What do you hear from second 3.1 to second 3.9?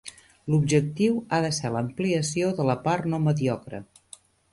no mediocre.